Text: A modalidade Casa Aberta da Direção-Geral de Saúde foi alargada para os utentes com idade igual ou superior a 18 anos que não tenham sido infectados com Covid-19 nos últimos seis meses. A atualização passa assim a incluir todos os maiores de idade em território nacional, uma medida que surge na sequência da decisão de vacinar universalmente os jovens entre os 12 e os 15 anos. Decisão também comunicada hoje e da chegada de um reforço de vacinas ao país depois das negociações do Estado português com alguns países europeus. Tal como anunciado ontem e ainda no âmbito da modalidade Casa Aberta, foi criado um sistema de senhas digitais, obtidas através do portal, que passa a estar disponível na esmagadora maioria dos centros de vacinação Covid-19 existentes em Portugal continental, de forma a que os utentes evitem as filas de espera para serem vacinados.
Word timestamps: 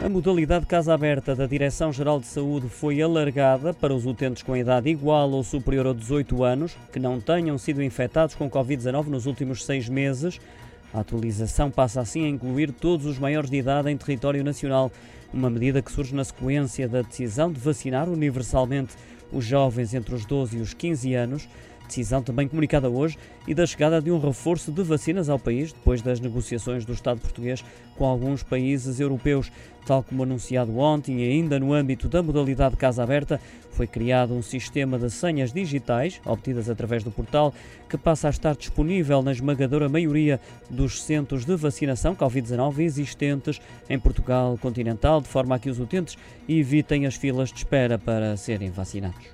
A 0.00 0.08
modalidade 0.08 0.64
Casa 0.64 0.94
Aberta 0.94 1.34
da 1.34 1.44
Direção-Geral 1.44 2.20
de 2.20 2.26
Saúde 2.26 2.68
foi 2.68 3.02
alargada 3.02 3.74
para 3.74 3.92
os 3.92 4.06
utentes 4.06 4.44
com 4.44 4.56
idade 4.56 4.88
igual 4.88 5.28
ou 5.32 5.42
superior 5.42 5.88
a 5.88 5.92
18 5.92 6.44
anos 6.44 6.76
que 6.92 7.00
não 7.00 7.20
tenham 7.20 7.58
sido 7.58 7.82
infectados 7.82 8.36
com 8.36 8.48
Covid-19 8.48 9.06
nos 9.06 9.26
últimos 9.26 9.64
seis 9.64 9.88
meses. 9.88 10.40
A 10.94 11.00
atualização 11.00 11.68
passa 11.68 12.00
assim 12.00 12.24
a 12.24 12.28
incluir 12.28 12.70
todos 12.70 13.06
os 13.06 13.18
maiores 13.18 13.50
de 13.50 13.56
idade 13.56 13.90
em 13.90 13.96
território 13.96 14.44
nacional, 14.44 14.92
uma 15.34 15.50
medida 15.50 15.82
que 15.82 15.90
surge 15.90 16.14
na 16.14 16.22
sequência 16.22 16.88
da 16.88 17.02
decisão 17.02 17.52
de 17.52 17.58
vacinar 17.58 18.08
universalmente 18.08 18.94
os 19.32 19.44
jovens 19.44 19.94
entre 19.94 20.14
os 20.14 20.24
12 20.24 20.58
e 20.58 20.60
os 20.60 20.72
15 20.74 21.14
anos. 21.14 21.48
Decisão 21.88 22.22
também 22.22 22.46
comunicada 22.46 22.88
hoje 22.88 23.18
e 23.46 23.54
da 23.54 23.66
chegada 23.66 24.00
de 24.00 24.12
um 24.12 24.20
reforço 24.20 24.70
de 24.70 24.82
vacinas 24.82 25.28
ao 25.28 25.38
país 25.38 25.72
depois 25.72 26.00
das 26.02 26.20
negociações 26.20 26.84
do 26.84 26.92
Estado 26.92 27.20
português 27.20 27.64
com 27.96 28.04
alguns 28.04 28.42
países 28.42 29.00
europeus. 29.00 29.50
Tal 29.84 30.02
como 30.02 30.22
anunciado 30.22 30.78
ontem 30.78 31.20
e 31.20 31.30
ainda 31.30 31.58
no 31.58 31.72
âmbito 31.72 32.08
da 32.08 32.22
modalidade 32.22 32.76
Casa 32.76 33.02
Aberta, 33.02 33.40
foi 33.70 33.86
criado 33.86 34.34
um 34.34 34.42
sistema 34.42 34.98
de 34.98 35.08
senhas 35.08 35.50
digitais, 35.50 36.20
obtidas 36.26 36.68
através 36.68 37.02
do 37.02 37.10
portal, 37.10 37.54
que 37.88 37.96
passa 37.96 38.26
a 38.26 38.30
estar 38.30 38.54
disponível 38.54 39.22
na 39.22 39.32
esmagadora 39.32 39.88
maioria 39.88 40.38
dos 40.68 41.02
centros 41.02 41.46
de 41.46 41.56
vacinação 41.56 42.14
Covid-19 42.14 42.80
existentes 42.80 43.60
em 43.88 43.98
Portugal 43.98 44.58
continental, 44.60 45.22
de 45.22 45.28
forma 45.28 45.54
a 45.54 45.58
que 45.58 45.70
os 45.70 45.80
utentes 45.80 46.18
evitem 46.46 47.06
as 47.06 47.14
filas 47.14 47.50
de 47.50 47.58
espera 47.58 47.98
para 47.98 48.36
serem 48.36 48.70
vacinados. 48.70 49.24